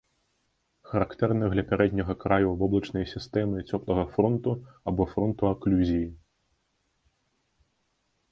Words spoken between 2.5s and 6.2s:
воблачнай сістэмы цёплага фронту або фронту аклюзіі.